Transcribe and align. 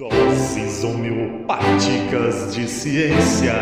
Doses 0.00 0.82
homeopáticas 0.82 2.54
de 2.54 2.66
ciência. 2.66 3.52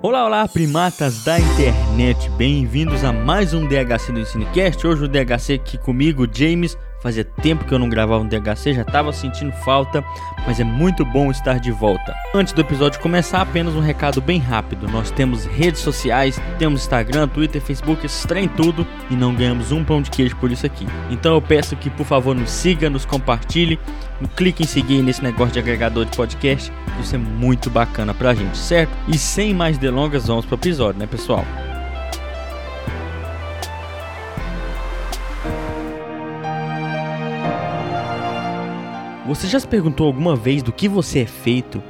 Olá, 0.00 0.24
olá, 0.24 0.48
primatas 0.48 1.24
da 1.24 1.38
internet, 1.38 2.30
bem-vindos 2.38 3.04
a 3.04 3.12
mais 3.12 3.52
um 3.52 3.68
DHC 3.68 4.12
do 4.12 4.20
EnsineCast. 4.20 4.86
Hoje 4.86 5.04
o 5.04 5.08
DHC 5.08 5.52
aqui 5.56 5.76
comigo, 5.76 6.26
James, 6.32 6.74
Fazia 7.00 7.24
tempo 7.24 7.64
que 7.64 7.72
eu 7.72 7.78
não 7.78 7.88
gravava 7.88 8.22
um 8.22 8.26
DHC, 8.26 8.74
já 8.74 8.82
estava 8.82 9.12
sentindo 9.12 9.52
falta, 9.52 10.02
mas 10.46 10.58
é 10.58 10.64
muito 10.64 11.04
bom 11.04 11.30
estar 11.30 11.60
de 11.60 11.70
volta. 11.70 12.14
Antes 12.34 12.52
do 12.52 12.60
episódio 12.60 13.00
começar, 13.00 13.40
apenas 13.40 13.74
um 13.74 13.80
recado 13.80 14.20
bem 14.20 14.40
rápido. 14.40 14.88
Nós 14.88 15.10
temos 15.10 15.44
redes 15.44 15.80
sociais, 15.80 16.40
temos 16.58 16.82
Instagram, 16.82 17.28
Twitter, 17.28 17.62
Facebook, 17.62 18.06
trem 18.26 18.48
tudo 18.48 18.86
e 19.08 19.14
não 19.14 19.34
ganhamos 19.34 19.70
um 19.70 19.84
pão 19.84 20.02
de 20.02 20.10
queijo 20.10 20.36
por 20.36 20.50
isso 20.50 20.66
aqui. 20.66 20.86
Então 21.08 21.34
eu 21.34 21.42
peço 21.42 21.76
que 21.76 21.88
por 21.88 22.04
favor 22.04 22.34
nos 22.34 22.50
siga, 22.50 22.90
nos 22.90 23.04
compartilhe, 23.04 23.78
clique 24.36 24.64
em 24.64 24.66
seguir 24.66 25.02
nesse 25.02 25.22
negócio 25.22 25.52
de 25.52 25.58
agregador 25.60 26.04
de 26.04 26.16
podcast. 26.16 26.72
Isso 27.00 27.14
é 27.14 27.18
muito 27.18 27.70
bacana 27.70 28.12
pra 28.12 28.34
gente, 28.34 28.58
certo? 28.58 28.90
E 29.06 29.16
sem 29.16 29.54
mais 29.54 29.78
delongas, 29.78 30.26
vamos 30.26 30.44
pro 30.44 30.56
episódio, 30.56 30.98
né, 30.98 31.06
pessoal? 31.06 31.44
Você 39.28 39.46
já 39.46 39.60
se 39.60 39.68
perguntou 39.68 40.06
alguma 40.06 40.34
vez 40.34 40.62
do 40.62 40.72
que 40.72 40.88
você 40.88 41.18
é 41.18 41.26
feito? 41.26 41.82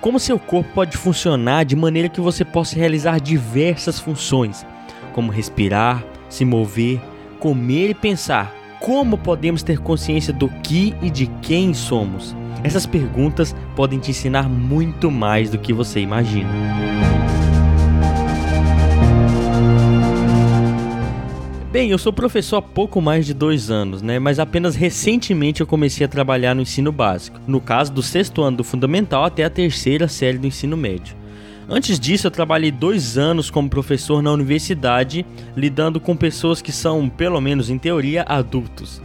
Como 0.00 0.20
seu 0.20 0.38
corpo 0.38 0.70
pode 0.72 0.96
funcionar 0.96 1.64
de 1.64 1.74
maneira 1.74 2.08
que 2.08 2.20
você 2.20 2.44
possa 2.44 2.76
realizar 2.76 3.20
diversas 3.20 3.98
funções, 3.98 4.64
como 5.12 5.32
respirar, 5.32 6.04
se 6.28 6.44
mover, 6.44 7.00
comer 7.40 7.90
e 7.90 7.94
pensar? 7.94 8.54
Como 8.78 9.18
podemos 9.18 9.64
ter 9.64 9.80
consciência 9.80 10.32
do 10.32 10.48
que 10.48 10.94
e 11.02 11.10
de 11.10 11.26
quem 11.42 11.74
somos? 11.74 12.36
Essas 12.62 12.86
perguntas 12.86 13.52
podem 13.74 13.98
te 13.98 14.12
ensinar 14.12 14.48
muito 14.48 15.10
mais 15.10 15.50
do 15.50 15.58
que 15.58 15.72
você 15.72 15.98
imagina. 15.98 16.48
Bem, 21.72 21.90
eu 21.90 21.98
sou 21.98 22.12
professor 22.12 22.56
há 22.56 22.62
pouco 22.62 23.02
mais 23.02 23.26
de 23.26 23.34
dois 23.34 23.70
anos, 23.70 24.00
né? 24.00 24.18
Mas 24.18 24.38
apenas 24.38 24.76
recentemente 24.76 25.60
eu 25.60 25.66
comecei 25.66 26.06
a 26.06 26.08
trabalhar 26.08 26.54
no 26.54 26.62
ensino 26.62 26.92
básico. 26.92 27.40
No 27.46 27.60
caso, 27.60 27.92
do 27.92 28.02
sexto 28.02 28.40
ano 28.42 28.58
do 28.58 28.64
fundamental 28.64 29.24
até 29.24 29.44
a 29.44 29.50
terceira 29.50 30.06
série 30.06 30.38
do 30.38 30.46
ensino 30.46 30.76
médio. 30.76 31.16
Antes 31.68 31.98
disso, 31.98 32.28
eu 32.28 32.30
trabalhei 32.30 32.70
dois 32.70 33.18
anos 33.18 33.50
como 33.50 33.68
professor 33.68 34.22
na 34.22 34.30
universidade, 34.32 35.26
lidando 35.56 35.98
com 35.98 36.16
pessoas 36.16 36.62
que 36.62 36.70
são, 36.70 37.08
pelo 37.08 37.40
menos 37.40 37.68
em 37.68 37.76
teoria, 37.76 38.22
adultos. 38.22 39.02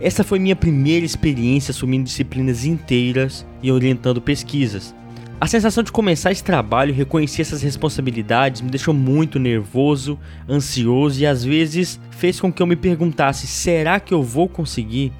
Essa 0.00 0.22
foi 0.22 0.38
minha 0.38 0.54
primeira 0.54 1.04
experiência 1.04 1.72
assumindo 1.72 2.04
disciplinas 2.04 2.64
inteiras 2.64 3.44
e 3.60 3.72
orientando 3.72 4.20
pesquisas. 4.20 4.94
A 5.40 5.46
sensação 5.46 5.84
de 5.84 5.92
começar 5.92 6.32
esse 6.32 6.42
trabalho 6.42 6.90
e 6.90 6.94
reconhecer 6.94 7.42
essas 7.42 7.62
responsabilidades 7.62 8.60
me 8.60 8.70
deixou 8.70 8.92
muito 8.92 9.38
nervoso, 9.38 10.18
ansioso 10.48 11.20
e 11.20 11.26
às 11.26 11.44
vezes 11.44 12.00
fez 12.10 12.40
com 12.40 12.52
que 12.52 12.60
eu 12.60 12.66
me 12.66 12.74
perguntasse: 12.74 13.46
será 13.46 14.00
que 14.00 14.12
eu 14.12 14.20
vou 14.20 14.48
conseguir? 14.48 15.12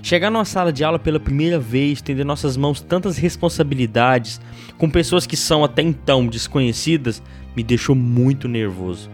Chegar 0.00 0.30
numa 0.30 0.44
sala 0.44 0.72
de 0.72 0.84
aula 0.84 0.98
pela 0.98 1.18
primeira 1.18 1.58
vez, 1.58 2.00
tendo 2.00 2.20
em 2.20 2.24
nossas 2.24 2.56
mãos 2.56 2.80
tantas 2.80 3.16
responsabilidades, 3.16 4.40
com 4.78 4.88
pessoas 4.88 5.26
que 5.26 5.36
são 5.36 5.64
até 5.64 5.82
então 5.82 6.28
desconhecidas, 6.28 7.20
me 7.56 7.64
deixou 7.64 7.96
muito 7.96 8.46
nervoso. 8.46 9.10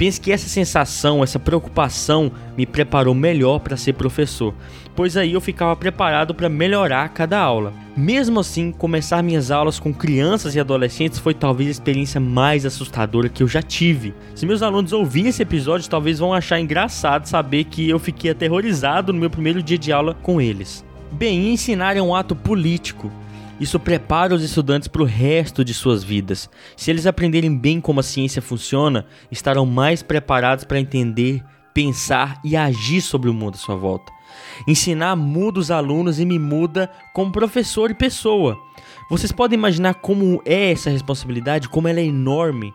Penso 0.00 0.18
que 0.18 0.32
essa 0.32 0.48
sensação, 0.48 1.22
essa 1.22 1.38
preocupação 1.38 2.32
me 2.56 2.64
preparou 2.64 3.14
melhor 3.14 3.58
para 3.58 3.76
ser 3.76 3.92
professor, 3.92 4.54
pois 4.96 5.14
aí 5.14 5.34
eu 5.34 5.42
ficava 5.42 5.76
preparado 5.76 6.34
para 6.34 6.48
melhorar 6.48 7.10
cada 7.10 7.38
aula. 7.38 7.74
Mesmo 7.94 8.40
assim, 8.40 8.72
começar 8.72 9.22
minhas 9.22 9.50
aulas 9.50 9.78
com 9.78 9.92
crianças 9.92 10.54
e 10.54 10.60
adolescentes 10.60 11.18
foi 11.18 11.34
talvez 11.34 11.68
a 11.68 11.72
experiência 11.72 12.18
mais 12.18 12.64
assustadora 12.64 13.28
que 13.28 13.42
eu 13.42 13.46
já 13.46 13.60
tive. 13.60 14.14
Se 14.34 14.46
meus 14.46 14.62
alunos 14.62 14.94
ouvirem 14.94 15.28
esse 15.28 15.42
episódio, 15.42 15.90
talvez 15.90 16.18
vão 16.18 16.32
achar 16.32 16.58
engraçado 16.58 17.26
saber 17.26 17.64
que 17.64 17.86
eu 17.86 17.98
fiquei 17.98 18.30
aterrorizado 18.30 19.12
no 19.12 19.20
meu 19.20 19.28
primeiro 19.28 19.62
dia 19.62 19.76
de 19.76 19.92
aula 19.92 20.14
com 20.14 20.40
eles. 20.40 20.82
Bem, 21.12 21.52
ensinar 21.52 21.94
é 21.94 22.00
um 22.00 22.14
ato 22.14 22.34
político. 22.34 23.12
Isso 23.60 23.78
prepara 23.78 24.34
os 24.34 24.42
estudantes 24.42 24.88
para 24.88 25.02
o 25.02 25.04
resto 25.04 25.62
de 25.62 25.74
suas 25.74 26.02
vidas. 26.02 26.48
Se 26.74 26.90
eles 26.90 27.06
aprenderem 27.06 27.54
bem 27.54 27.78
como 27.78 28.00
a 28.00 28.02
ciência 28.02 28.40
funciona, 28.40 29.04
estarão 29.30 29.66
mais 29.66 30.02
preparados 30.02 30.64
para 30.64 30.80
entender, 30.80 31.44
pensar 31.74 32.40
e 32.42 32.56
agir 32.56 33.02
sobre 33.02 33.28
o 33.28 33.34
mundo 33.34 33.56
à 33.56 33.58
sua 33.58 33.76
volta. 33.76 34.10
Ensinar 34.66 35.14
muda 35.14 35.60
os 35.60 35.70
alunos 35.70 36.18
e 36.18 36.24
me 36.24 36.38
muda 36.38 36.90
como 37.12 37.30
professor 37.30 37.90
e 37.90 37.94
pessoa. 37.94 38.58
Vocês 39.10 39.30
podem 39.30 39.58
imaginar 39.58 39.94
como 39.94 40.40
é 40.46 40.72
essa 40.72 40.88
responsabilidade, 40.88 41.68
como 41.68 41.86
ela 41.86 42.00
é 42.00 42.04
enorme. 42.04 42.72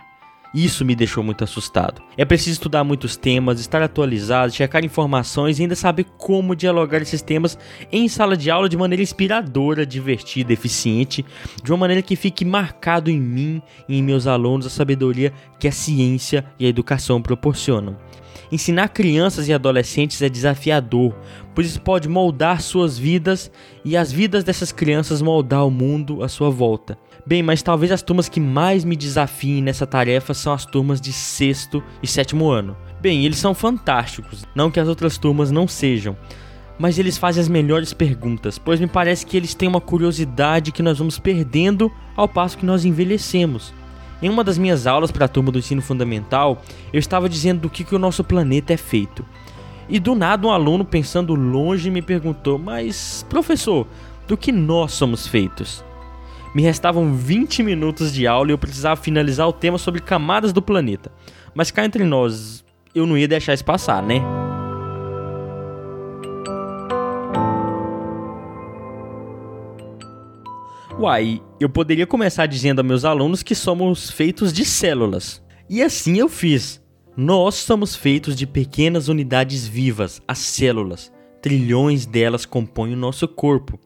Isso 0.56 0.86
me 0.86 0.96
deixou 0.96 1.22
muito 1.22 1.44
assustado. 1.44 2.02
É 2.16 2.24
preciso 2.24 2.52
estudar 2.52 2.82
muitos 2.86 3.18
temas, 3.18 3.60
estar 3.60 3.82
atualizado, 3.82 4.54
checar 4.54 4.86
informações 4.86 5.60
e 5.60 5.64
ainda 5.64 5.76
saber 5.76 6.06
como 6.18 6.56
dialogar 6.56 7.02
esses 7.02 7.22
temas 7.22 7.58
em 7.92 8.08
sala 8.08 8.38
de 8.38 8.50
aula 8.50 8.70
de 8.70 8.78
maneira 8.78 9.04
inspiradora, 9.04 9.86
divertida, 9.86 10.54
eficiente, 10.54 11.26
de 11.62 11.72
uma 11.74 11.80
maneira 11.80 12.02
que 12.02 12.16
fique 12.16 12.46
marcado 12.46 13.12
em 13.12 13.20
mim 13.20 13.62
e 13.90 13.98
em 13.98 14.02
meus 14.02 14.28
alunos 14.28 14.66
a 14.66 14.70
sabedoria 14.70 15.34
que 15.60 15.68
a 15.68 15.74
ciência 15.74 16.46
e 16.58 16.66
a 16.66 16.70
educação 16.70 17.22
proporcionam. 17.22 17.98
Ensinar 18.50 18.90
crianças 18.90 19.50
e 19.50 19.54
adolescentes 19.54 20.22
é 20.22 20.30
desafiador, 20.30 21.14
pois 21.56 21.68
isso 21.68 21.82
pode 21.82 22.10
moldar 22.10 22.62
suas 22.62 23.00
vidas 23.00 23.50
e 23.84 23.96
as 23.96 24.12
vidas 24.12 24.44
dessas 24.44 24.74
crianças 24.74 25.22
moldar 25.22 25.66
o 25.66 25.72
mundo 25.72 26.22
à 26.22 26.28
sua 26.28 26.50
volta. 26.50 26.98
Bem, 27.26 27.42
mas 27.42 27.64
talvez 27.64 27.92
as 27.92 28.04
turmas 28.04 28.30
que 28.30 28.40
mais 28.40 28.84
me 28.84 28.96
desafiem 28.96 29.64
nessa 29.64 29.88
tarefa 29.88 30.34
são 30.34 30.54
as 30.54 30.66
turmas 30.66 31.02
de 31.02 31.12
sexto 31.12 31.82
e 32.04 32.08
sétimo 32.08 32.50
ano. 32.50 32.78
Bem, 33.02 33.26
eles 33.26 33.40
são 33.40 33.56
fantásticos, 33.56 34.44
não 34.54 34.70
que 34.70 34.80
as 34.80 34.88
outras 34.88 35.18
turmas 35.18 35.50
não 35.50 35.68
sejam, 35.68 36.16
mas 36.78 37.00
eles 37.00 37.18
fazem 37.18 37.42
as 37.42 37.48
melhores 37.48 37.94
perguntas, 37.94 38.60
pois 38.60 38.80
me 38.80 38.88
parece 38.88 39.26
que 39.26 39.38
eles 39.38 39.56
têm 39.56 39.68
uma 39.68 39.82
curiosidade 39.82 40.72
que 40.72 40.84
nós 40.84 40.98
vamos 40.98 41.18
perdendo 41.18 41.92
ao 42.16 42.28
passo 42.28 42.58
que 42.58 42.66
nós 42.66 42.84
envelhecemos. 42.84 43.74
Em 44.22 44.30
uma 44.30 44.44
das 44.44 44.58
minhas 44.58 44.88
aulas 44.88 45.12
para 45.12 45.26
a 45.26 45.30
turma 45.30 45.52
do 45.52 45.60
ensino 45.60 45.82
fundamental, 45.82 46.62
eu 46.92 47.00
estava 47.00 47.30
dizendo 47.30 47.62
do 47.62 47.70
que, 47.70 47.84
que 47.84 47.96
o 47.96 48.00
nosso 48.00 48.24
planeta 48.24 48.74
é 48.74 48.78
feito. 48.78 49.26
E 49.88 50.00
do 50.00 50.16
nada 50.16 50.48
um 50.48 50.52
aluno 50.52 50.84
pensando 50.84 51.36
longe 51.36 51.90
me 51.90 52.02
perguntou: 52.02 52.58
"Mas, 52.58 53.26
professor, 53.30 53.88
do 54.28 54.36
que 54.36 54.52
nós 54.52 54.94
somos 54.94 55.28
feitos?" 55.28 55.84
Me 56.56 56.62
restavam 56.62 57.14
20 57.14 57.62
minutos 57.62 58.14
de 58.14 58.26
aula 58.26 58.50
e 58.50 58.54
eu 58.54 58.58
precisava 58.58 58.96
finalizar 58.96 59.48
o 59.48 59.54
tema 59.54 59.78
sobre 59.78 60.00
camadas 60.00 60.54
do 60.54 60.62
planeta. 60.62 61.12
Mas 61.54 61.70
cá 61.70 61.84
entre 61.84 62.06
nós, 62.06 62.64
eu 62.94 63.06
não 63.06 63.18
ia 63.18 63.28
deixar 63.28 63.54
isso 63.54 63.66
passar, 63.66 64.02
né? 64.02 64.22
Uai, 70.98 71.42
eu 71.60 71.68
poderia 71.68 72.08
começar 72.08 72.46
dizendo 72.46 72.80
a 72.80 72.84
meus 72.84 73.04
alunos 73.04 73.44
que 73.44 73.54
somos 73.54 74.10
feitos 74.10 74.54
de 74.54 74.64
células. 74.64 75.44
E 75.70 75.84
assim 75.84 76.18
eu 76.18 76.30
fiz. 76.30 76.82
Nós 77.18 77.56
somos 77.56 77.96
feitos 77.96 78.36
de 78.36 78.46
pequenas 78.46 79.08
unidades 79.08 79.66
vivas, 79.66 80.22
as 80.28 80.40
células. 80.40 81.10
Trilhões 81.42 82.06
delas 82.06 82.46
compõem 82.46 82.92
o 82.92 82.98
nosso 82.98 83.26
corpo. 83.26 83.80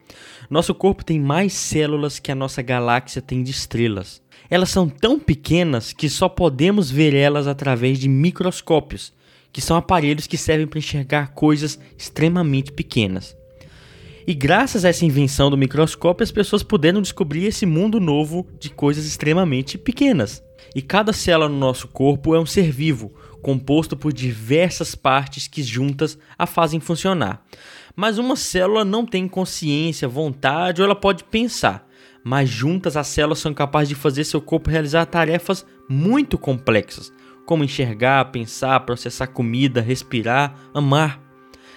Nosso 0.49 0.73
corpo 0.73 1.05
tem 1.05 1.19
mais 1.19 1.53
células 1.53 2.17
que 2.17 2.31
a 2.31 2.35
nossa 2.35 2.63
galáxia 2.63 3.21
tem 3.21 3.43
de 3.43 3.51
estrelas. 3.51 4.19
Elas 4.49 4.71
são 4.71 4.89
tão 4.89 5.19
pequenas 5.19 5.93
que 5.93 6.09
só 6.09 6.27
podemos 6.27 6.89
ver 6.89 7.13
elas 7.13 7.45
através 7.45 7.99
de 7.99 8.09
microscópios, 8.09 9.13
que 9.53 9.61
são 9.61 9.77
aparelhos 9.77 10.25
que 10.25 10.37
servem 10.37 10.65
para 10.65 10.79
enxergar 10.79 11.33
coisas 11.35 11.79
extremamente 11.95 12.71
pequenas. 12.71 13.37
E 14.25 14.33
graças 14.33 14.83
a 14.83 14.89
essa 14.89 15.05
invenção 15.05 15.51
do 15.51 15.57
microscópio, 15.57 16.23
as 16.23 16.31
pessoas 16.31 16.63
puderam 16.63 16.99
descobrir 16.99 17.45
esse 17.45 17.67
mundo 17.67 17.99
novo 17.99 18.47
de 18.59 18.71
coisas 18.71 19.05
extremamente 19.05 19.77
pequenas. 19.77 20.43
E 20.75 20.81
cada 20.81 21.11
célula 21.11 21.49
no 21.49 21.57
nosso 21.57 21.87
corpo 21.87 22.35
é 22.35 22.39
um 22.39 22.45
ser 22.45 22.71
vivo, 22.71 23.13
composto 23.41 23.97
por 23.97 24.13
diversas 24.13 24.95
partes 24.95 25.47
que 25.47 25.63
juntas 25.63 26.17
a 26.37 26.45
fazem 26.45 26.79
funcionar. 26.79 27.43
Mas 27.95 28.17
uma 28.17 28.35
célula 28.35 28.85
não 28.85 29.05
tem 29.05 29.27
consciência, 29.27 30.07
vontade 30.07 30.81
ou 30.81 30.85
ela 30.85 30.95
pode 30.95 31.23
pensar. 31.23 31.87
Mas 32.23 32.49
juntas 32.49 32.95
as 32.97 33.07
células 33.07 33.39
são 33.39 33.53
capazes 33.53 33.89
de 33.89 33.95
fazer 33.95 34.23
seu 34.23 34.41
corpo 34.41 34.69
realizar 34.69 35.05
tarefas 35.05 35.65
muito 35.89 36.37
complexas, 36.37 37.11
como 37.45 37.63
enxergar, 37.63 38.25
pensar, 38.25 38.79
processar 38.81 39.27
comida, 39.27 39.81
respirar, 39.81 40.55
amar. 40.73 41.21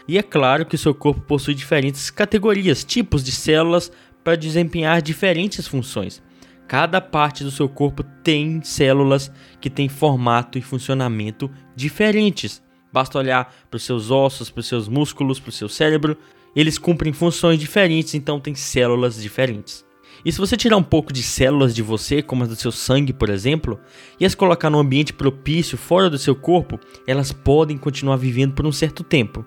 E 0.07 0.19
é 0.19 0.23
claro 0.23 0.67
que 0.67 0.77
seu 0.77 0.95
corpo 0.95 1.21
possui 1.23 1.55
diferentes 1.55 2.11
categorias, 2.11 2.85
tipos 2.85 3.23
de 3.23 3.33
células 3.33 3.91
para 4.23 4.37
desempenhar 4.37 5.01
diferentes 5.01 5.67
funções. 5.67 6.23
Cada 6.67 7.01
parte 7.01 7.45
do 7.45 7.51
seu 7.51 7.69
corpo 7.69 8.03
tem 8.23 8.63
células 8.63 9.31
que 9.61 9.69
têm 9.69 9.89
formato 9.89 10.59
e 10.59 10.63
funcionamento 10.63 11.51
diferentes. 11.77 12.63
Basta 12.93 13.19
olhar 13.19 13.53
para 13.71 13.77
os 13.77 13.85
seus 13.85 14.11
ossos, 14.11 14.51
para 14.51 14.61
os 14.61 14.67
seus 14.67 14.89
músculos, 14.89 15.41
para 15.41 15.51
o 15.51 15.53
seu 15.53 15.69
cérebro. 15.69 16.17
Eles 16.55 16.79
cumprem 16.79 17.13
funções 17.13 17.59
diferentes, 17.59 18.15
então 18.15 18.39
tem 18.39 18.55
células 18.55 19.21
diferentes. 19.21 19.85
E 20.25 20.31
se 20.31 20.39
você 20.39 20.57
tirar 20.57 20.77
um 20.77 20.83
pouco 20.83 21.13
de 21.13 21.23
células 21.23 21.75
de 21.75 21.83
você, 21.83 22.23
como 22.23 22.45
as 22.45 22.49
do 22.49 22.55
seu 22.55 22.71
sangue, 22.71 23.13
por 23.13 23.29
exemplo, 23.29 23.81
e 24.21 24.25
as 24.25 24.35
colocar 24.35 24.71
num 24.71 24.79
ambiente 24.79 25.13
propício 25.13 25.77
fora 25.77 26.09
do 26.09 26.19
seu 26.19 26.35
corpo, 26.35 26.79
elas 27.07 27.33
podem 27.33 27.77
continuar 27.77 28.17
vivendo 28.17 28.55
por 28.55 28.67
um 28.67 28.73
certo 28.73 29.03
tempo. 29.03 29.45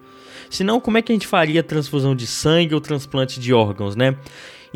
Senão, 0.49 0.81
como 0.81 0.97
é 0.97 1.01
que 1.01 1.11
a 1.11 1.15
gente 1.15 1.27
faria 1.27 1.63
transfusão 1.63 2.15
de 2.15 2.27
sangue 2.27 2.75
ou 2.75 2.81
transplante 2.81 3.39
de 3.39 3.53
órgãos, 3.53 3.95
né? 3.95 4.17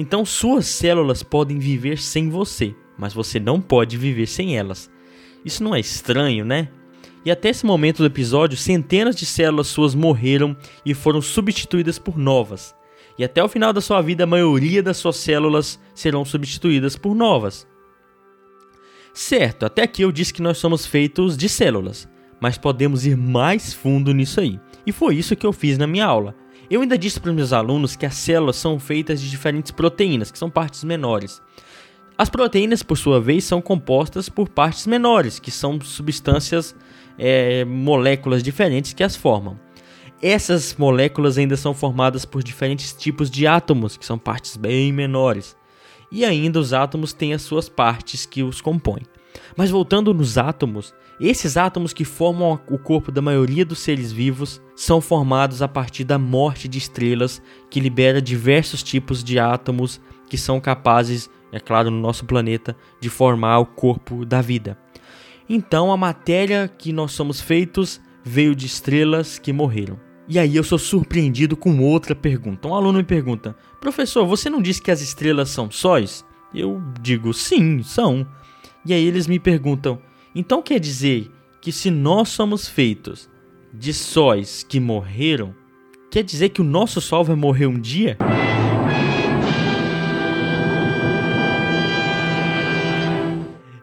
Então, 0.02 0.24
suas 0.24 0.66
células 0.66 1.22
podem 1.22 1.60
viver 1.60 1.98
sem 1.98 2.30
você, 2.30 2.74
mas 2.98 3.14
você 3.14 3.38
não 3.38 3.60
pode 3.60 3.98
viver 3.98 4.28
sem 4.28 4.58
elas. 4.58 4.90
Isso 5.44 5.62
não 5.62 5.76
é 5.76 5.80
estranho, 5.82 6.46
né? 6.46 6.70
E 7.26 7.30
até 7.30 7.50
esse 7.50 7.66
momento 7.66 7.98
do 7.98 8.06
episódio, 8.06 8.58
centenas 8.58 9.14
de 9.14 9.26
células 9.26 9.68
suas 9.68 9.94
morreram 9.94 10.56
e 10.86 10.94
foram 10.94 11.22
substituídas 11.22 12.00
por 12.00 12.18
novas. 12.18 12.74
E 13.18 13.26
até 13.26 13.44
o 13.44 13.50
final 13.50 13.74
da 13.74 13.82
sua 13.82 14.02
vida, 14.02 14.24
a 14.24 14.26
maioria 14.26 14.82
das 14.82 14.96
suas 14.96 15.18
células 15.18 15.78
serão 15.94 16.24
substituídas 16.24 16.96
por 16.96 17.14
novas. 17.14 17.68
Certo, 19.14 19.66
até 19.66 19.84
aqui 19.84 20.02
eu 20.02 20.14
disse 20.14 20.34
que 20.34 20.42
nós 20.42 20.60
somos 20.60 20.86
feitos 20.86 21.36
de 21.36 21.50
células, 21.50 22.08
mas 22.40 22.58
podemos 22.58 23.06
ir 23.06 23.18
mais 23.18 23.74
fundo 23.74 24.14
nisso 24.14 24.40
aí. 24.40 24.60
E 24.86 24.92
foi 24.92 25.16
isso 25.16 25.36
que 25.36 25.46
eu 25.46 25.54
fiz 25.54 25.78
na 25.78 25.88
minha 25.88 26.06
aula. 26.06 26.36
Eu 26.70 26.82
ainda 26.82 26.98
disse 26.98 27.20
para 27.20 27.30
os 27.30 27.36
meus 27.36 27.52
alunos 27.52 27.96
que 27.96 28.06
as 28.06 28.16
células 28.16 28.56
são 28.56 28.80
feitas 28.80 29.20
de 29.20 29.30
diferentes 29.30 29.72
proteínas, 29.72 30.32
que 30.32 30.38
são 30.38 30.50
partes 30.50 30.84
menores. 30.84 31.42
As 32.18 32.30
proteínas, 32.30 32.84
por 32.84 32.98
sua 32.98 33.20
vez, 33.20 33.44
são 33.44 33.62
compostas 33.62 34.30
por 34.30 34.50
partes 34.50 34.86
menores, 34.86 35.40
que 35.40 35.50
são 35.50 35.80
substâncias, 35.82 36.76
é, 37.18 37.66
moléculas 37.66 38.44
diferentes 38.44 38.94
que 38.94 39.04
as 39.04 39.16
formam. 39.16 39.58
Essas 40.22 40.76
moléculas 40.78 41.38
ainda 41.38 41.56
são 41.56 41.74
formadas 41.74 42.26
por 42.26 42.44
diferentes 42.44 42.92
tipos 42.92 43.32
de 43.32 43.48
átomos, 43.48 43.96
que 43.96 44.06
são 44.06 44.18
partes 44.18 44.58
bem 44.58 44.92
menores. 44.92 45.56
E 46.12 46.26
ainda 46.26 46.60
os 46.60 46.74
átomos 46.74 47.14
têm 47.14 47.34
as 47.34 47.42
suas 47.42 47.70
partes 47.70 48.26
que 48.26 48.44
os 48.44 48.60
compõem. 48.60 49.04
Mas 49.60 49.70
voltando 49.72 50.14
nos 50.14 50.38
átomos, 50.38 50.94
esses 51.20 51.58
átomos 51.58 51.92
que 51.92 52.06
formam 52.06 52.62
o 52.70 52.78
corpo 52.78 53.12
da 53.12 53.22
maioria 53.22 53.66
dos 53.66 53.80
seres 53.80 54.10
vivos 54.10 54.62
são 54.74 55.02
formados 55.02 55.62
a 55.62 55.68
partir 55.68 56.06
da 56.06 56.18
morte 56.18 56.66
de 56.66 56.78
estrelas, 56.78 57.42
que 57.70 57.82
libera 57.82 58.22
diversos 58.22 58.82
tipos 58.82 59.22
de 59.22 59.38
átomos 59.38 60.00
que 60.30 60.38
são 60.38 60.62
capazes, 60.62 61.30
é 61.52 61.60
claro, 61.60 61.92
no 61.92 62.00
nosso 62.00 62.24
planeta, 62.24 62.74
de 63.02 63.10
formar 63.10 63.60
o 63.60 63.66
corpo 63.66 64.24
da 64.24 64.40
vida. 64.40 64.78
Então 65.50 65.92
a 65.92 65.98
matéria 65.98 66.70
que 66.70 66.94
nós 66.94 67.12
somos 67.12 67.42
feitos 67.42 68.00
veio 68.24 68.56
de 68.56 68.66
estrelas 68.66 69.38
que 69.38 69.52
morreram. 69.52 70.00
E 70.26 70.40
aí 70.40 70.56
eu 70.56 70.64
sou 70.64 70.80
surpreendido 70.80 71.58
com 71.58 71.80
outra 71.80 72.16
pergunta. 72.16 72.66
Um 72.66 72.74
aluno 72.74 73.00
me 73.00 73.04
pergunta: 73.04 73.54
"Professor, 73.82 74.26
você 74.26 74.50
não 74.50 74.62
disse 74.62 74.82
que 74.82 74.90
as 74.90 75.02
estrelas 75.02 75.50
são 75.50 75.70
sóis?" 75.70 76.24
Eu 76.56 76.82
digo: 77.02 77.34
"Sim, 77.34 77.84
são." 77.84 78.26
E 78.86 78.94
aí 78.94 79.04
eles 79.04 79.28
me 79.28 79.40
perguntam: 79.40 80.00
"Então 80.34 80.62
quer 80.62 80.80
dizer 80.80 81.30
que 81.62 81.72
se 81.72 81.92
nós 81.92 82.30
somos 82.30 82.68
feitos 82.68 83.30
de 83.74 83.94
sóis 83.94 84.64
que 84.64 84.80
morreram, 84.80 85.54
quer 86.10 86.24
dizer 86.24 86.50
que 86.50 86.62
o 86.62 86.66
nosso 86.66 87.00
sol 87.02 87.24
vai 87.24 87.36
morrer 87.36 87.68
um 87.68 87.80
dia?" 87.80 88.18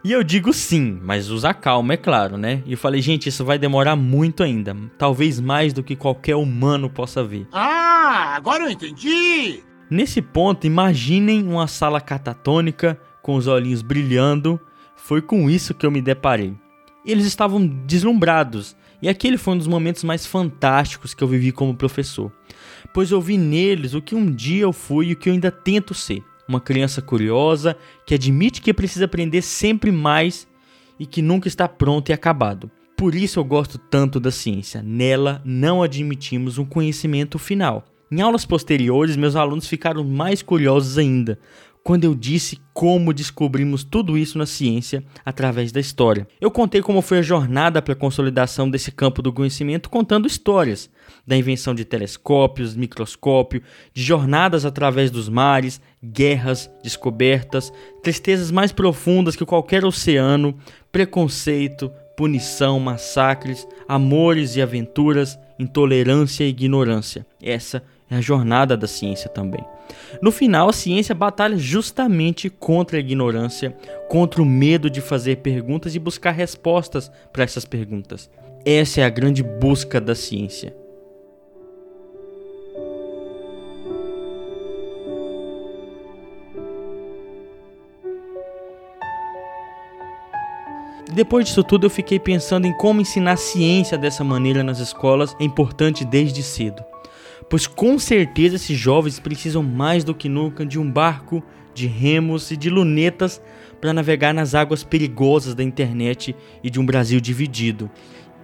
E 0.07 0.13
eu 0.13 0.23
digo 0.23 0.53
sim, 0.53 1.01
mas 1.03 1.31
usa 1.31 1.53
calma, 1.53 1.95
é 1.95 1.97
claro, 1.97 2.37
né? 2.37 2.63
E 2.65 2.71
eu 2.71 2.79
falei, 2.79 3.03
gente, 3.03 3.29
isso 3.29 3.45
vai 3.45 3.59
demorar 3.59 3.97
muito 3.97 4.45
ainda. 4.45 4.73
Talvez 4.97 5.41
mais 5.41 5.73
do 5.73 5.83
que 5.83 5.97
qualquer 5.97 6.37
humano 6.37 6.89
possa 6.89 7.25
ver. 7.25 7.49
Ah, 7.53 8.35
agora 8.37 8.63
eu 8.63 8.71
entendi! 8.71 9.65
Nesse 9.91 10.23
ponto, 10.23 10.65
imaginem 10.65 11.43
uma 11.43 11.67
sala 11.67 12.01
catatônica 12.01 12.97
com 13.21 13.35
os 13.35 13.49
olhinhos 13.49 13.83
brilhando. 13.83 14.61
Foi 15.07 15.23
com 15.23 15.49
isso 15.49 15.73
que 15.73 15.87
eu 15.87 15.91
me 15.93 16.03
deparei. 16.03 16.53
Eles 17.05 17.27
estavam 17.27 17.65
deslumbrados, 17.65 18.75
e 19.01 19.09
aquele 19.09 19.39
foi 19.39 19.55
um 19.55 19.59
dos 19.59 19.69
momentos 19.69 20.03
mais 20.03 20.27
fantásticos 20.27 21.15
que 21.15 21.23
eu 21.23 21.29
vivi 21.29 21.53
como 21.53 21.77
professor, 21.77 22.33
pois 22.93 23.13
eu 23.13 23.21
vi 23.21 23.39
neles 23.39 23.95
o 23.95 24.03
que 24.03 24.17
um 24.17 24.29
dia 24.29 24.65
eu 24.65 24.73
fui 24.73 25.07
e 25.07 25.13
o 25.13 25.17
que 25.17 25.29
eu 25.29 25.33
ainda 25.33 25.53
tento 25.53 25.95
ser 25.95 26.25
uma 26.49 26.61
criança 26.61 27.01
curiosa 27.01 27.77
que 28.05 28.15
admite 28.15 28.61
que 28.61 28.75
precisa 28.75 29.05
aprender 29.05 29.43
sempre 29.43 29.93
mais 29.93 30.49
e 30.99 31.07
que 31.07 31.23
nunca 31.23 31.47
está 31.47 31.69
pronto 31.69 32.09
e 32.09 32.13
acabado. 32.13 32.69
Por 32.97 33.15
isso 33.15 33.39
eu 33.39 33.45
gosto 33.45 33.79
tanto 33.79 34.19
da 34.19 34.33
ciência. 34.33 34.83
Nela 34.83 35.41
não 35.45 35.85
admitimos 35.85 36.59
um 36.59 36.65
conhecimento 36.65 37.39
final. 37.39 37.85
Em 38.11 38.21
aulas 38.21 38.45
posteriores, 38.45 39.17
meus 39.17 39.35
alunos 39.35 39.67
ficaram 39.67 40.05
mais 40.05 40.41
curiosos 40.41 40.97
ainda, 40.97 41.41
quando 41.87 42.03
eu 42.03 42.17
disse 42.17 42.59
como 42.75 43.15
descobrimos 43.15 43.85
tudo 43.85 44.19
isso 44.19 44.37
na 44.37 44.45
ciência 44.45 45.05
através 45.25 45.71
da 45.71 45.79
história. 45.79 46.27
Eu 46.41 46.51
contei 46.51 46.83
como 46.83 47.01
foi 47.01 47.19
a 47.19 47.23
jornada 47.23 47.81
para 47.81 47.93
a 47.93 47.97
consolidação 47.97 48.69
desse 48.69 48.91
campo 48.91 49.23
do 49.23 49.33
conhecimento 49.33 49.89
contando 49.89 50.27
histórias, 50.27 50.91
da 51.25 51.37
invenção 51.37 51.77
de 51.77 51.85
telescópios, 51.85 52.75
microscópio, 52.75 53.63
de 53.95 54.03
jornadas 54.03 54.65
através 54.65 55.13
dos 55.13 55.29
mares, 55.29 55.81
guerras, 56.03 56.69
descobertas, 56.83 57.73
tristezas 58.03 58.51
mais 58.51 58.73
profundas 58.73 59.37
que 59.37 59.47
qualquer 59.47 59.85
oceano, 59.85 60.59
preconceito, 60.91 61.89
punição, 62.17 62.81
massacres, 62.81 63.65
amores 63.87 64.57
e 64.57 64.61
aventuras, 64.61 65.39
intolerância 65.57 66.43
e 66.43 66.49
ignorância. 66.49 67.25
Essa 67.41 67.81
é 68.11 68.17
a 68.17 68.21
jornada 68.21 68.77
da 68.77 68.89
ciência 68.89 69.31
também. 69.31 69.65
No 70.21 70.33
final, 70.33 70.69
a 70.69 70.73
ciência 70.73 71.15
batalha 71.15 71.57
justamente 71.57 72.49
contra 72.49 72.97
a 72.97 73.01
ignorância, 73.01 73.77
contra 74.09 74.43
o 74.43 74.47
medo 74.47 74.89
de 74.89 75.01
fazer 75.01 75.37
perguntas 75.37 75.95
e 75.95 75.99
buscar 75.99 76.33
respostas 76.33 77.11
para 77.33 77.45
essas 77.45 77.65
perguntas. 77.65 78.31
Essa 78.65 79.01
é 79.01 79.05
a 79.05 79.11
grande 79.11 79.43
busca 79.43 80.01
da 80.01 80.15
ciência. 80.15 80.75
Depois 91.13 91.47
disso 91.47 91.65
tudo, 91.65 91.87
eu 91.87 91.91
fiquei 91.91 92.19
pensando 92.19 92.67
em 92.67 92.77
como 92.77 93.01
ensinar 93.01 93.37
ciência 93.37 93.97
dessa 93.97 94.23
maneira 94.23 94.63
nas 94.63 94.81
escolas 94.81 95.35
é 95.41 95.45
importante 95.45 96.05
desde 96.05 96.43
cedo 96.43 96.85
pois 97.49 97.67
com 97.67 97.99
certeza 97.99 98.57
esses 98.57 98.79
jovens 98.79 99.19
precisam 99.19 99.63
mais 99.63 100.05
do 100.05 100.15
que 100.15 100.29
nunca 100.29 100.65
de 100.65 100.79
um 100.79 100.91
barco, 100.91 101.43
de 101.75 101.87
remos 101.87 102.51
e 102.51 102.57
de 102.57 102.71
lunetas 102.71 103.41
para 103.81 103.93
navegar 103.93 104.33
nas 104.33 104.55
águas 104.55 104.83
perigosas 104.83 105.55
da 105.55 105.63
internet 105.63 106.35
e 106.63 106.71
de 106.71 106.81
um 106.81 106.87
Brasil 106.87 107.21
dividido. 107.21 107.91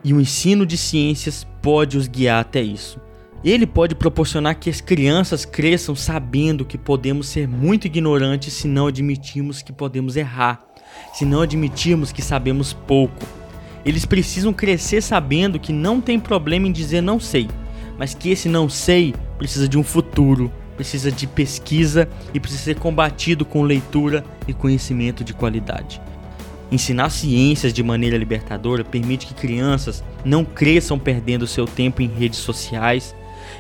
E 0.05 0.13
o 0.13 0.21
ensino 0.21 0.67
de 0.67 0.77
ciências 0.77 1.47
pode 1.63 1.97
os 1.97 2.07
guiar 2.07 2.41
até 2.41 2.61
isso. 2.61 3.01
Ele 3.45 3.67
pode 3.67 3.95
proporcionar 3.95 4.57
que 4.57 4.71
as 4.71 4.81
crianças 4.81 5.45
cresçam 5.45 5.97
sabendo 5.97 6.65
que 6.65 6.79
podemos 6.79 7.27
ser 7.29 7.49
muito 7.49 7.87
ignorantes 7.87 8.53
se 8.53 8.69
não 8.69 8.87
admitirmos 8.87 9.63
que 9.63 9.73
podemos 9.73 10.17
errar, 10.17 10.65
se 11.15 11.25
não 11.25 11.41
admitirmos 11.41 12.13
que 12.13 12.23
sabemos 12.23 12.73
pouco. 12.73 13.27
Eles 13.85 14.05
precisam 14.05 14.53
crescer 14.53 15.01
sabendo 15.01 15.59
que 15.59 15.73
não 15.73 16.01
tem 16.01 16.21
problema 16.21 16.69
em 16.69 16.73
dizer 16.73 17.01
não 17.01 17.19
sei 17.19 17.49
mas 18.03 18.15
que 18.15 18.31
esse 18.31 18.49
não 18.49 18.69
sei 18.69 19.15
precisa 19.39 19.69
de 19.69 19.79
um 19.79 19.85
futuro, 19.85 20.51
precisa 20.75 21.13
de 21.13 21.25
pesquisa 21.25 22.09
e 22.35 22.41
precisa 22.41 22.65
ser 22.65 22.75
combatido 22.75 23.45
com 23.45 23.63
leitura 23.63 24.25
e 24.49 24.53
conhecimento 24.53 25.23
de 25.23 25.33
qualidade. 25.33 26.03
Ensinar 26.73 27.11
ciências 27.11 27.73
de 27.73 27.81
maneira 27.81 28.19
libertadora 28.19 28.83
permite 28.83 29.29
que 29.29 29.35
crianças 29.35 30.03
não 30.25 30.45
cresçam 30.45 30.99
perdendo 30.99 31.47
seu 31.47 31.65
tempo 31.65 32.03
em 32.03 32.09
redes 32.09 32.41
sociais, 32.41 33.15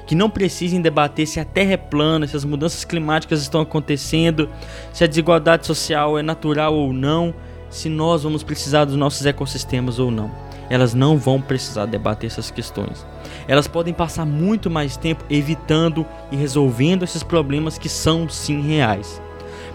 que 0.08 0.16
não 0.16 0.28
precisem 0.28 0.82
debater 0.82 1.28
se 1.28 1.38
a 1.38 1.44
Terra 1.44 1.75
é 1.75 1.76
plana, 1.76 2.26
se 2.26 2.37
as 2.37 2.44
mudanças 2.44 2.84
climáticas 2.84 3.42
estão 3.42 3.61
acontecendo, 3.61 4.49
se 4.92 5.04
a 5.04 5.06
desigualdade 5.06 5.68
social 5.68 6.18
é 6.18 6.22
natural 6.22 6.75
ou 6.75 6.92
não, 6.92 7.32
se 7.70 7.88
nós 7.88 8.25
vamos 8.25 8.42
precisar 8.42 8.87
dos 8.87 8.96
nossos 8.96 9.25
ecossistemas 9.25 10.00
ou 10.00 10.11
não. 10.11 10.51
Elas 10.73 10.95
não 10.95 11.19
vão 11.19 11.41
precisar 11.41 11.85
debater 11.85 12.31
essas 12.31 12.50
questões 12.50 13.05
elas 13.47 13.67
podem 13.67 13.93
passar 13.93 14.25
muito 14.25 14.71
mais 14.71 14.97
tempo 14.97 15.25
evitando 15.29 16.07
e 16.31 16.37
resolvendo 16.37 17.02
esses 17.02 17.23
problemas 17.23 17.79
que 17.79 17.88
são 17.88 18.29
sim 18.29 18.61
reais. 18.62 19.21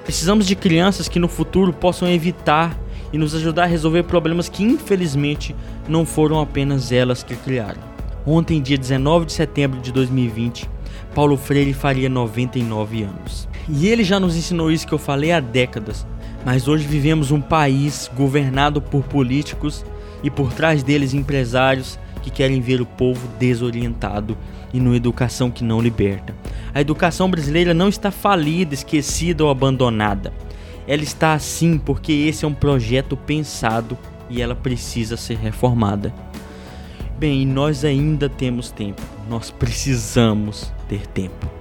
Precisamos 0.03 0.47
de 0.47 0.55
crianças 0.55 1.07
que 1.07 1.19
no 1.19 1.27
futuro 1.27 1.73
possam 1.73 2.07
evitar 2.07 2.77
e 3.11 3.17
nos 3.17 3.35
ajudar 3.35 3.63
a 3.63 3.67
resolver 3.67 4.03
problemas 4.03 4.49
que 4.49 4.63
infelizmente 4.63 5.55
não 5.87 6.05
foram 6.05 6.39
apenas 6.39 6.91
elas 6.91 7.23
que 7.23 7.35
criaram. 7.35 7.81
Ontem, 8.25 8.61
dia 8.61 8.77
19 8.77 9.25
de 9.25 9.33
setembro 9.33 9.79
de 9.79 9.91
2020, 9.91 10.69
Paulo 11.15 11.37
Freire 11.37 11.73
faria 11.73 12.09
99 12.09 13.03
anos. 13.03 13.47
E 13.69 13.87
ele 13.87 14.03
já 14.03 14.19
nos 14.19 14.35
ensinou 14.35 14.71
isso 14.71 14.87
que 14.87 14.93
eu 14.93 14.97
falei 14.97 15.31
há 15.31 15.39
décadas, 15.39 16.05
mas 16.45 16.67
hoje 16.67 16.85
vivemos 16.85 17.31
um 17.31 17.41
país 17.41 18.09
governado 18.13 18.81
por 18.81 19.03
políticos 19.03 19.85
e 20.23 20.29
por 20.29 20.53
trás 20.53 20.83
deles 20.83 21.13
empresários 21.13 21.99
que 22.21 22.27
que 22.27 22.31
querem 22.31 22.59
ver 22.59 22.81
o 22.81 22.85
povo 22.85 23.25
desorientado 23.39 24.37
e 24.73 24.79
numa 24.79 24.97
educação 24.97 25.49
que 25.49 25.63
não 25.63 25.79
liberta. 25.79 26.35
A 26.73 26.81
educação 26.81 27.31
brasileira 27.31 27.73
não 27.73 27.87
está 27.87 28.11
falida, 28.11 28.73
esquecida 28.73 29.43
ou 29.43 29.49
abandonada. 29.49 30.33
Ela 30.85 31.03
está 31.03 31.33
assim 31.33 31.77
porque 31.77 32.11
esse 32.11 32.43
é 32.43 32.47
um 32.47 32.53
projeto 32.53 33.15
pensado 33.15 33.97
e 34.29 34.41
ela 34.41 34.55
precisa 34.55 35.15
ser 35.15 35.37
reformada. 35.37 36.13
Bem, 37.17 37.45
nós 37.45 37.83
ainda 37.85 38.29
temos 38.29 38.71
tempo. 38.71 39.01
Nós 39.29 39.49
precisamos 39.49 40.71
ter 40.87 41.07
tempo. 41.07 41.56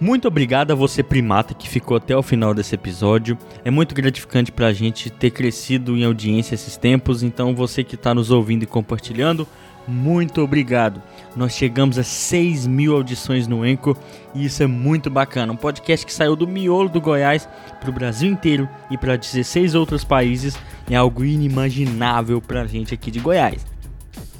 Muito 0.00 0.28
obrigado 0.28 0.70
a 0.70 0.76
você, 0.76 1.02
primata, 1.02 1.54
que 1.54 1.68
ficou 1.68 1.96
até 1.96 2.16
o 2.16 2.22
final 2.22 2.54
desse 2.54 2.72
episódio. 2.72 3.36
É 3.64 3.70
muito 3.70 3.96
gratificante 3.96 4.52
para 4.52 4.68
a 4.68 4.72
gente 4.72 5.10
ter 5.10 5.32
crescido 5.32 5.96
em 5.96 6.04
audiência 6.04 6.54
esses 6.54 6.76
tempos, 6.76 7.24
então 7.24 7.52
você 7.52 7.82
que 7.82 7.96
está 7.96 8.14
nos 8.14 8.30
ouvindo 8.30 8.62
e 8.62 8.66
compartilhando, 8.66 9.46
muito 9.88 10.40
obrigado. 10.40 11.02
Nós 11.34 11.52
chegamos 11.52 11.98
a 11.98 12.04
6 12.04 12.66
mil 12.68 12.94
audições 12.94 13.48
no 13.48 13.66
Enco 13.66 13.96
e 14.34 14.44
isso 14.44 14.62
é 14.62 14.68
muito 14.68 15.10
bacana. 15.10 15.52
Um 15.52 15.56
podcast 15.56 16.06
que 16.06 16.12
saiu 16.12 16.36
do 16.36 16.46
miolo 16.46 16.88
do 16.88 17.00
Goiás 17.00 17.48
para 17.80 17.90
o 17.90 17.92
Brasil 17.92 18.30
inteiro 18.30 18.68
e 18.90 18.96
para 18.96 19.16
16 19.16 19.74
outros 19.74 20.04
países 20.04 20.56
é 20.88 20.94
algo 20.94 21.24
inimaginável 21.24 22.40
para 22.40 22.62
a 22.62 22.66
gente 22.66 22.94
aqui 22.94 23.10
de 23.10 23.18
Goiás. 23.18 23.77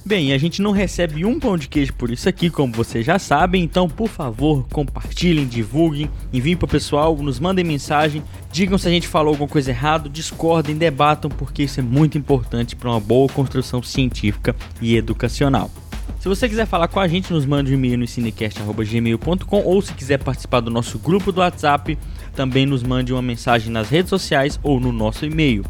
Bem, 0.04 0.32
a 0.32 0.38
gente 0.38 0.62
não 0.62 0.70
recebe 0.70 1.24
um 1.24 1.38
pão 1.38 1.58
de 1.58 1.68
queijo 1.68 1.92
por 1.92 2.10
isso 2.10 2.28
aqui, 2.28 2.48
como 2.48 2.72
vocês 2.72 3.04
já 3.04 3.18
sabem, 3.18 3.62
então 3.62 3.88
por 3.88 4.08
favor, 4.08 4.66
compartilhem, 4.72 5.46
divulguem, 5.46 6.10
enviem 6.32 6.56
para 6.56 6.64
o 6.64 6.68
pessoal, 6.68 7.14
nos 7.16 7.38
mandem 7.38 7.64
mensagem, 7.64 8.22
digam 8.50 8.78
se 8.78 8.88
a 8.88 8.90
gente 8.90 9.06
falou 9.06 9.32
alguma 9.32 9.48
coisa 9.48 9.70
errada, 9.70 10.08
discordem, 10.08 10.76
debatam, 10.76 11.30
porque 11.30 11.64
isso 11.64 11.80
é 11.80 11.82
muito 11.82 12.16
importante 12.16 12.74
para 12.74 12.88
uma 12.88 13.00
boa 13.00 13.28
construção 13.28 13.82
científica 13.82 14.56
e 14.80 14.96
educacional. 14.96 15.70
Se 16.20 16.28
você 16.28 16.48
quiser 16.48 16.66
falar 16.66 16.88
com 16.88 16.98
a 16.98 17.06
gente, 17.06 17.32
nos 17.32 17.46
mande 17.46 17.70
um 17.70 17.74
e-mail 17.74 17.98
no 17.98 18.06
cinecast.gmail.com 18.06 19.62
ou 19.62 19.82
se 19.82 19.92
quiser 19.92 20.18
participar 20.18 20.60
do 20.60 20.70
nosso 20.70 20.98
grupo 20.98 21.30
do 21.30 21.40
WhatsApp, 21.40 21.96
também 22.38 22.64
nos 22.64 22.84
mande 22.84 23.12
uma 23.12 23.20
mensagem 23.20 23.68
nas 23.68 23.88
redes 23.88 24.10
sociais 24.10 24.60
ou 24.62 24.78
no 24.78 24.92
nosso 24.92 25.26
e-mail. 25.26 25.64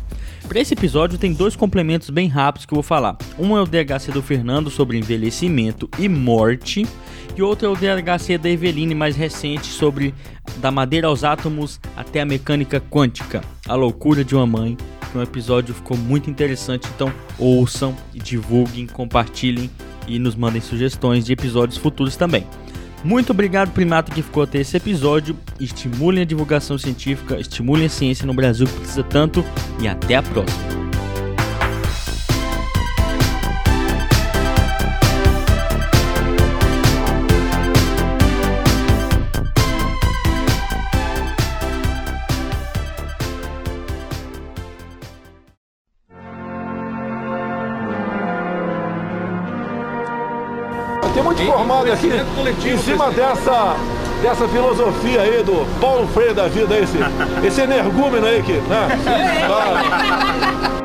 Para 0.46 0.60
esse 0.60 0.74
episódio 0.74 1.16
tem 1.16 1.32
dois 1.32 1.56
complementos 1.56 2.10
bem 2.10 2.28
rápidos 2.28 2.66
que 2.66 2.74
eu 2.74 2.76
vou 2.76 2.82
falar. 2.82 3.16
Um 3.38 3.56
é 3.56 3.62
o 3.62 3.64
DHC 3.64 4.12
do 4.12 4.20
Fernando 4.20 4.68
sobre 4.68 4.98
envelhecimento 4.98 5.88
e 5.98 6.10
morte, 6.10 6.86
e 7.34 7.40
outro 7.40 7.68
é 7.68 7.70
o 7.70 7.74
DHC 7.74 8.36
da 8.36 8.50
Eveline 8.50 8.94
mais 8.94 9.16
recente 9.16 9.66
sobre 9.66 10.14
da 10.58 10.70
madeira 10.70 11.06
aos 11.06 11.24
átomos 11.24 11.80
até 11.96 12.20
a 12.20 12.26
mecânica 12.26 12.82
quântica, 12.82 13.40
a 13.66 13.74
loucura 13.74 14.22
de 14.22 14.34
uma 14.34 14.46
mãe. 14.46 14.76
Um 15.14 15.22
episódio 15.22 15.74
ficou 15.74 15.96
muito 15.96 16.28
interessante, 16.28 16.86
então 16.94 17.10
ouçam, 17.38 17.96
divulguem, 18.12 18.86
compartilhem 18.86 19.70
e 20.06 20.18
nos 20.18 20.34
mandem 20.34 20.60
sugestões 20.60 21.24
de 21.24 21.32
episódios 21.32 21.78
futuros 21.78 22.14
também. 22.14 22.44
Muito 23.04 23.30
obrigado, 23.30 23.70
primata, 23.70 24.12
que 24.12 24.22
ficou 24.22 24.42
até 24.42 24.58
esse 24.58 24.76
episódio. 24.76 25.36
Estimulem 25.60 26.22
a 26.22 26.26
divulgação 26.26 26.76
científica, 26.76 27.38
estimulem 27.38 27.86
a 27.86 27.90
ciência 27.90 28.26
no 28.26 28.34
Brasil 28.34 28.66
que 28.66 28.74
precisa 28.74 29.02
tanto 29.02 29.44
e 29.80 29.86
até 29.86 30.16
a 30.16 30.22
próxima. 30.22 30.87
Tem 51.18 51.24
muito 51.24 51.44
formado 51.46 51.90
aqui 51.90 52.06
em 52.68 52.78
cima 52.78 53.10
dessa, 53.10 53.74
dessa 54.22 54.46
filosofia 54.46 55.22
aí 55.22 55.42
do 55.42 55.66
Paulo 55.80 56.06
Freire 56.06 56.32
da 56.32 56.46
vida, 56.46 56.78
esse, 56.78 56.96
esse 57.44 57.60
energúmeno 57.60 58.24
aí 58.24 58.40
que, 58.40 58.52
né? 58.52 58.88
Ah. 59.50 60.78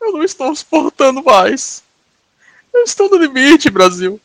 Eu 0.00 0.12
não 0.12 0.24
estou 0.24 0.56
suportando 0.56 1.22
mais. 1.22 1.84
Eu 2.74 2.82
estou 2.82 3.08
no 3.08 3.16
limite, 3.16 3.70
Brasil. 3.70 4.20